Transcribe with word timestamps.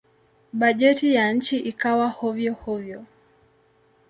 Bajeti 0.53 1.13
ya 1.13 1.31
nchi 1.33 1.57
ikawa 1.59 2.07
hovyo-hovyo. 2.07 3.03